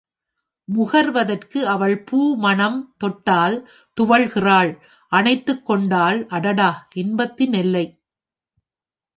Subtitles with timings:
[0.67, 3.57] முகர்வதற்கு அவள் பூ மணம் தொட்டால்
[3.97, 4.71] துவள்கிறாள்
[5.11, 6.71] அணைத்துக் கொண்டாள் அடடா
[6.95, 7.85] இன்பத்தின் எல்லை.